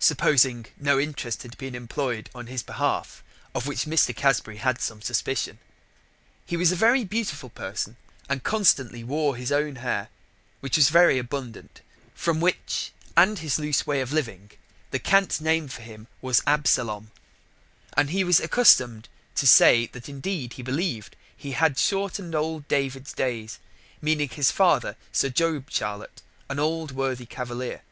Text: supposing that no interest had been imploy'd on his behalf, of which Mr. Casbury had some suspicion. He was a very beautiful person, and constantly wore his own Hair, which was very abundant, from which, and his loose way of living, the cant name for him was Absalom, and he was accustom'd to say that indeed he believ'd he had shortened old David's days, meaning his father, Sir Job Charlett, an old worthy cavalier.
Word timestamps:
supposing 0.00 0.62
that 0.64 0.80
no 0.82 0.98
interest 0.98 1.44
had 1.44 1.56
been 1.56 1.74
imploy'd 1.76 2.28
on 2.34 2.48
his 2.48 2.64
behalf, 2.64 3.22
of 3.54 3.64
which 3.64 3.84
Mr. 3.84 4.12
Casbury 4.12 4.56
had 4.56 4.80
some 4.80 5.00
suspicion. 5.00 5.60
He 6.44 6.56
was 6.56 6.72
a 6.72 6.74
very 6.74 7.04
beautiful 7.04 7.48
person, 7.48 7.96
and 8.28 8.42
constantly 8.42 9.04
wore 9.04 9.36
his 9.36 9.52
own 9.52 9.76
Hair, 9.76 10.08
which 10.58 10.76
was 10.76 10.88
very 10.88 11.16
abundant, 11.16 11.80
from 12.12 12.40
which, 12.40 12.90
and 13.16 13.38
his 13.38 13.56
loose 13.56 13.86
way 13.86 14.00
of 14.00 14.12
living, 14.12 14.50
the 14.90 14.98
cant 14.98 15.40
name 15.40 15.68
for 15.68 15.82
him 15.82 16.08
was 16.20 16.42
Absalom, 16.44 17.12
and 17.96 18.10
he 18.10 18.24
was 18.24 18.40
accustom'd 18.40 19.08
to 19.36 19.46
say 19.46 19.86
that 19.92 20.08
indeed 20.08 20.54
he 20.54 20.62
believ'd 20.64 21.14
he 21.36 21.52
had 21.52 21.78
shortened 21.78 22.34
old 22.34 22.66
David's 22.66 23.12
days, 23.12 23.60
meaning 24.00 24.28
his 24.28 24.50
father, 24.50 24.96
Sir 25.12 25.28
Job 25.28 25.70
Charlett, 25.70 26.20
an 26.50 26.58
old 26.58 26.90
worthy 26.90 27.26
cavalier. 27.26 27.82